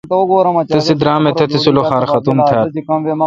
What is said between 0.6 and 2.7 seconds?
تیس درام تتی سلوخار ختُم تھال۔